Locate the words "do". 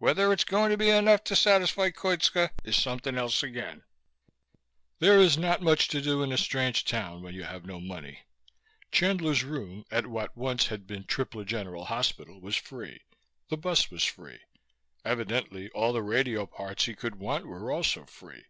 6.02-6.20